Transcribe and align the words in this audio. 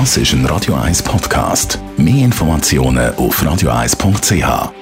Das 0.00 0.16
ist 0.16 0.32
ein 0.32 0.44
Radio 0.46 0.74
1 0.74 1.04
Podcast. 1.04 1.78
Mehr 1.96 2.24
Informationen 2.24 3.14
auf 3.14 3.40
radio1.ch. 3.40 4.72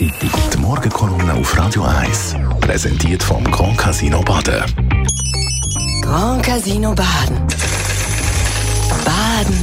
Die 0.00 0.58
Morgenkolumne 0.58 1.34
auf 1.34 1.56
Radio 1.56 1.84
1 1.84 2.34
präsentiert 2.60 3.22
vom 3.22 3.44
Grand 3.44 3.78
Casino 3.78 4.20
Baden. 4.22 4.64
Grand 6.02 6.42
Casino 6.42 6.92
Baden. 6.92 7.38
Baden 9.04 9.54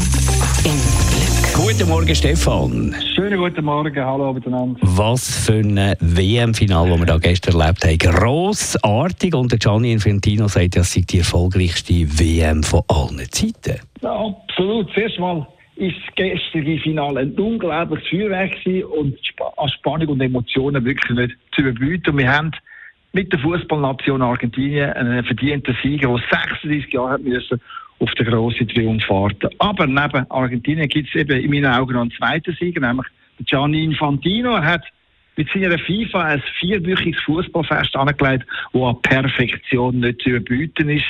im 0.63 0.71
Glück. 0.71 1.53
Guten 1.53 1.89
Morgen, 1.89 2.15
Stefan. 2.15 2.95
Schönen 3.15 3.37
guten 3.37 3.65
Morgen, 3.65 4.05
hallo 4.05 4.31
miteinander. 4.31 4.79
Was 4.81 5.29
für 5.29 5.55
ein 5.55 5.95
WM-Final, 5.99 6.89
das 6.89 6.99
wir 6.99 7.05
da 7.05 7.17
gestern 7.17 7.59
erlebt 7.59 7.83
haben. 7.83 7.97
Grossartig. 7.97 9.35
Und 9.35 9.51
der 9.51 9.59
Gianni 9.59 9.91
Infantino 9.91 10.47
sagt, 10.47 10.77
das 10.77 10.93
sei 10.93 11.01
die 11.01 11.17
erfolgreichste 11.17 11.93
WM 12.17 12.63
von 12.63 12.83
allen 12.87 13.29
Zeiten. 13.29 13.88
Absolut. 14.01 14.91
Zuerst 14.93 15.19
mal 15.19 15.47
ist 15.75 15.95
das 16.07 16.15
gestrige 16.15 16.79
Finale 16.81 17.21
ein 17.21 17.31
unglaubliches 17.33 18.07
Feuerwerk 18.09 18.51
und 18.97 19.17
an 19.57 19.69
Spannung 19.69 20.09
und 20.09 20.21
Emotionen 20.21 20.83
wirklich 20.83 21.17
nicht 21.17 21.37
zu 21.53 21.61
überbieten. 21.61 22.17
Wir 22.17 22.31
haben 22.31 22.51
mit 23.13 23.31
der 23.31 23.39
Fußballnation 23.39 24.21
Argentinien 24.21 24.91
einen 24.93 25.23
verdienten 25.23 25.75
Sieger, 25.81 26.09
der 26.09 26.23
36 26.29 26.93
Jahre 26.93 27.13
hat 27.13 27.21
müssen 27.21 27.59
auf 27.99 28.11
der 28.13 28.25
grossen 28.25 28.67
Triumph 28.67 29.09
warten. 29.09 29.49
Aber 29.59 29.87
neben 29.87 30.29
Argentinien 30.29 30.87
gibt 30.87 31.09
es 31.09 31.15
eben 31.15 31.39
in 31.39 31.51
meinen 31.51 31.73
Augen 31.73 31.93
noch 31.93 32.01
einen 32.01 32.11
zweiten 32.11 32.55
Sieger, 32.59 32.81
nämlich 32.81 33.07
Gianni 33.45 33.83
Infantino. 33.83 34.55
Er 34.55 34.65
hat 34.65 34.85
mit 35.35 35.49
seiner 35.53 35.79
FIFA 35.79 36.23
ein 36.23 36.43
vierwöchiges 36.59 37.21
Fußballfest 37.23 37.95
angelegt, 37.95 38.45
das 38.73 38.81
an 38.81 39.01
Perfektion 39.01 39.99
nicht 39.99 40.21
zu 40.21 40.29
überbieten 40.31 40.89
ist. 40.89 41.05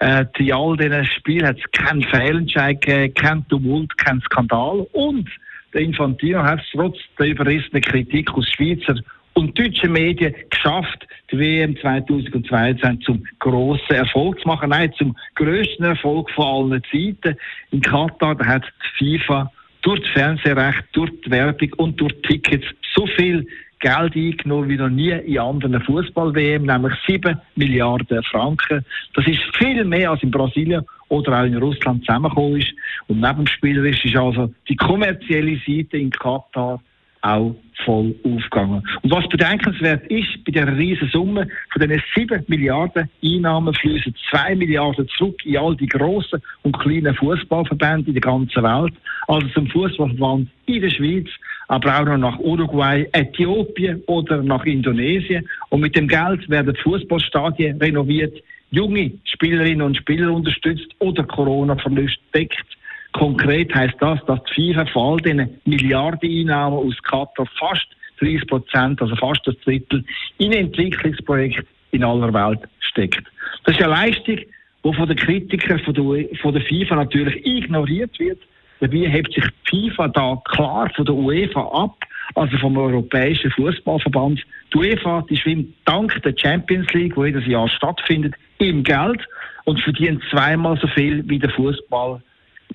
Äh, 0.00 0.24
in 0.38 0.52
all 0.52 0.76
diesen 0.76 1.04
Spielen 1.06 1.46
hat 1.46 1.58
es 1.58 1.70
keinen 1.72 2.02
Fehlentscheid 2.02 2.80
gegeben, 2.80 3.14
keinen 3.14 3.48
Tumult, 3.48 3.98
keinen 3.98 4.20
Skandal. 4.22 4.86
Und 4.92 5.28
der 5.74 5.80
Infantino 5.82 6.42
hat 6.42 6.60
es 6.60 6.66
trotz 6.72 6.96
der 7.18 7.28
überrissenen 7.28 7.82
Kritik 7.82 8.32
aus 8.32 8.48
Schweizer 8.48 8.94
und 9.34 9.58
deutschen 9.58 9.92
Medien 9.92 10.34
geschafft, 10.50 11.06
die 11.30 11.38
WM 11.38 11.76
2022 11.76 13.04
zum 13.04 13.24
grossen 13.38 13.94
Erfolg 13.94 14.40
zu 14.40 14.48
machen. 14.48 14.70
Nein, 14.70 14.92
zum 14.98 15.16
grössten 15.34 15.84
Erfolg 15.84 16.30
von 16.30 16.72
allen 16.72 16.82
Zeiten. 16.90 17.36
In 17.70 17.80
Katar 17.80 18.36
hat 18.44 18.64
die 19.00 19.18
FIFA 19.18 19.50
durch 19.82 20.00
das 20.00 20.10
Fernsehrecht, 20.10 20.84
durch 20.92 21.10
die 21.24 21.30
Werbung 21.30 21.72
und 21.76 22.00
durch 22.00 22.14
Tickets 22.22 22.66
so 22.94 23.06
viel 23.06 23.46
Geld 23.80 24.16
eingenommen 24.16 24.68
wie 24.68 24.76
noch 24.76 24.88
nie 24.88 25.10
in 25.10 25.38
anderen 25.38 25.80
Fußball-WM, 25.82 26.64
nämlich 26.64 26.94
7 27.06 27.40
Milliarden 27.56 28.22
Franken. 28.24 28.84
Das 29.14 29.26
ist 29.26 29.40
viel 29.56 29.84
mehr 29.84 30.10
als 30.10 30.22
in 30.22 30.30
Brasilien 30.30 30.84
oder 31.08 31.40
auch 31.40 31.44
in 31.44 31.56
Russland 31.56 32.04
zusammengekommen 32.04 32.60
ist. 32.60 32.72
Und 33.06 33.20
neben 33.20 33.44
dem 33.44 33.46
Spielerisch 33.46 34.04
ist 34.04 34.16
also 34.16 34.52
die 34.68 34.76
kommerzielle 34.76 35.58
Seite 35.66 35.96
in 35.96 36.10
Katar 36.10 36.80
auch 37.22 37.54
voll 37.84 38.14
aufgegangen. 38.24 38.82
Und 39.02 39.10
was 39.10 39.28
bedenkenswert 39.28 40.06
ist, 40.06 40.44
bei 40.44 40.52
dieser 40.52 40.76
riesen 40.76 41.08
Summe 41.08 41.48
von 41.72 41.82
diesen 41.82 42.02
7 42.14 42.44
Milliarden 42.46 43.08
Einnahmen 43.24 43.74
fließen 43.74 44.14
2 44.30 44.56
Milliarden 44.56 45.08
zurück 45.16 45.44
in 45.44 45.56
all 45.56 45.76
die 45.76 45.86
grossen 45.86 46.42
und 46.62 46.78
kleinen 46.78 47.14
Fußballverbände 47.14 48.08
in 48.08 48.14
der 48.14 48.20
ganzen 48.20 48.62
Welt, 48.62 48.94
also 49.26 49.46
zum 49.48 49.68
Fußballverband 49.68 50.48
in 50.66 50.80
der 50.80 50.90
Schweiz, 50.90 51.28
aber 51.68 52.00
auch 52.00 52.04
noch 52.06 52.16
nach 52.16 52.38
Uruguay, 52.38 53.06
Äthiopien 53.12 54.02
oder 54.06 54.42
nach 54.42 54.64
Indonesien. 54.64 55.48
Und 55.68 55.80
mit 55.80 55.94
dem 55.96 56.08
Geld 56.08 56.48
werden 56.48 56.74
Fußballstadien 56.76 57.78
renoviert, 57.78 58.42
junge 58.70 59.12
Spielerinnen 59.24 59.82
und 59.82 59.96
Spieler 59.96 60.32
unterstützt 60.32 60.88
oder 60.98 61.24
Corona-Verluste 61.24 62.20
deckt. 62.34 62.64
Konkret 63.12 63.74
heißt 63.74 63.96
das, 64.00 64.18
dass 64.26 64.40
die 64.44 64.72
FIFA 64.72 64.86
von 64.86 65.12
all 65.12 65.16
diesen 65.18 65.60
Milliardeneinnahmen 65.64 66.78
aus 66.78 66.96
Katar 67.02 67.46
fast 67.58 67.86
30 68.20 68.46
Prozent, 68.46 69.02
also 69.02 69.14
fast 69.16 69.46
das 69.46 69.56
Drittel, 69.64 70.04
in 70.38 70.52
Entwicklungsprojekte 70.52 71.64
in 71.92 72.04
aller 72.04 72.32
Welt 72.32 72.60
steckt. 72.80 73.22
Das 73.64 73.76
ist 73.76 73.82
eine 73.82 73.92
Leistung, 73.92 74.36
die 74.36 74.92
von 74.94 75.08
den 75.08 75.16
Kritikern 75.16 75.80
von 75.80 75.94
der, 75.94 76.36
von 76.38 76.52
der 76.52 76.62
FIFA 76.62 76.96
natürlich 76.96 77.46
ignoriert 77.46 78.18
wird. 78.18 78.38
Dabei 78.80 79.08
hebt 79.08 79.32
sich 79.34 79.44
die 79.70 79.90
FIFA 79.90 80.08
da 80.08 80.40
klar 80.44 80.90
von 80.94 81.04
der 81.04 81.14
UEFA 81.14 81.68
ab, 81.72 81.96
also 82.34 82.56
vom 82.58 82.76
Europäischen 82.76 83.50
Fußballverband. 83.50 84.40
Die 84.72 84.78
UEFA 84.78 85.24
die 85.28 85.36
schwimmt 85.36 85.74
dank 85.84 86.22
der 86.22 86.34
Champions 86.36 86.92
League, 86.92 87.14
die 87.14 87.22
jedes 87.22 87.46
Jahr 87.46 87.68
stattfindet, 87.68 88.34
im 88.58 88.82
Geld 88.84 89.20
und 89.64 89.80
verdient 89.80 90.22
zweimal 90.30 90.78
so 90.80 90.86
viel 90.88 91.28
wie 91.28 91.38
der 91.38 91.50
Fußball 91.50 92.22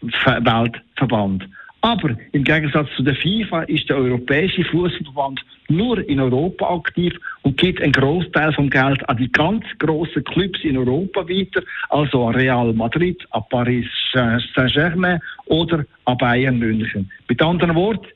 Weltverband. 0.02 1.48
Aber 1.84 2.16
im 2.32 2.46
Gegensatz 2.46 2.88
zu 2.96 3.04
der 3.04 3.14
FIFA 3.14 3.64
ist 3.64 3.90
der 3.90 3.98
Europäische 3.98 4.64
Fußballverband 4.64 5.42
nur 5.68 5.98
in 6.08 6.22
Europa 6.22 6.76
aktiv 6.76 7.14
und 7.42 7.58
gibt 7.58 7.82
einen 7.82 7.92
Großteil 7.92 8.54
vom 8.54 8.70
Geld 8.70 9.08
an 9.10 9.18
die 9.18 9.30
ganz 9.30 9.66
großen 9.80 10.24
Clubs 10.24 10.64
in 10.64 10.78
Europa 10.78 11.28
weiter, 11.28 11.62
also 11.90 12.28
an 12.28 12.36
Real 12.36 12.72
Madrid, 12.72 13.22
an 13.32 13.44
Paris 13.50 13.86
Saint-Germain 14.14 15.20
oder 15.48 15.84
an 16.06 16.18
Bayern 16.18 16.58
München. 16.58 17.12
Mit 17.28 17.42
anderen 17.42 17.76
Worten, 17.76 18.08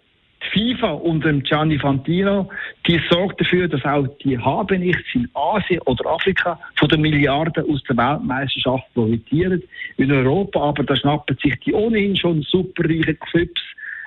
die 0.43 0.75
FIFA 0.75 0.91
und 0.91 1.25
dem 1.25 1.43
Gianni 1.43 1.77
Fantino, 1.79 2.49
die 2.87 3.01
sorgt 3.09 3.41
dafür, 3.41 3.67
dass 3.67 3.83
auch 3.85 4.07
die 4.23 4.37
Habenichts 4.37 5.13
in 5.13 5.29
Asien 5.33 5.81
oder 5.85 6.09
Afrika 6.09 6.59
von 6.75 6.89
den 6.89 7.01
Milliarden 7.01 7.69
aus 7.69 7.83
der 7.83 7.97
Weltmeisterschaft 7.97 8.93
profitieren. 8.93 9.61
In 9.97 10.11
Europa 10.11 10.61
aber, 10.61 10.83
da 10.83 10.95
schnappen 10.95 11.37
sich 11.41 11.55
die 11.61 11.73
ohnehin 11.73 12.15
schon 12.15 12.41
superreichen 12.43 13.19
Clubs 13.19 13.61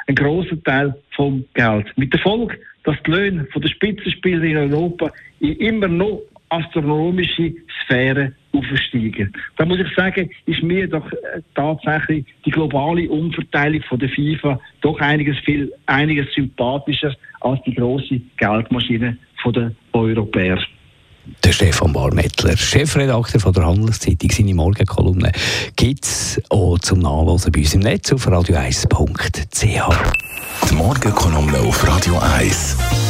einen 0.07 0.17
grossen 0.17 0.63
Teil 0.65 0.95
vom 1.15 1.45
Geld. 1.55 1.87
Mit 1.97 2.13
der 2.13 2.21
Folge, 2.21 2.59
dass 2.85 2.97
die 3.07 3.11
Löhne 3.11 3.47
der 3.55 3.69
Spitzenspieler 3.69 4.43
in 4.45 4.73
Europa 4.73 5.13
immer 5.41 5.89
noch 5.89 6.23
astronomische 6.51 7.53
Sphäre 7.83 8.33
aufsteigen. 8.53 9.33
Da 9.57 9.65
muss 9.65 9.79
ich 9.79 9.95
sagen, 9.97 10.31
ist 10.47 10.63
mir 10.63 10.89
doch 10.89 11.11
äh, 11.13 11.41
tatsächlich 11.55 12.27
die 12.45 12.51
globale 12.51 13.09
Umverteilung 13.09 13.83
von 13.83 13.99
der 13.99 14.09
FIFA 14.11 14.61
doch 14.81 15.01
einiges 15.01 15.39
viel, 15.45 15.73
einiges 15.87 16.33
sympathischer 16.35 17.15
als 17.41 17.63
die 17.63 17.75
große 17.75 18.21
Geldmaschine 18.37 19.17
von 19.43 19.53
der 19.53 19.73
Europäer. 19.93 20.59
Der 21.45 21.53
Stefan 21.53 21.93
Barmettler, 21.93 22.57
Chefredakteur 22.57 23.41
von 23.41 23.53
der 23.53 23.67
Handelszeitung, 23.67 24.31
seine 24.31 24.55
Morgenkolumne 24.55 25.31
gibt 25.77 26.05
es 26.05 26.43
auch 26.49 26.79
zum 26.79 27.01
Nachlesen 27.01 27.53
bei 27.53 27.61
uns 27.61 27.75
im 27.75 27.81
Netz 27.81 28.13
auf 28.13 28.27
radio1.ch. 28.27 29.61
Die 30.69 30.75
Morgenkolumne 30.75 31.59
auf 31.59 31.87
Radio 31.87 32.19
1. 32.19 33.10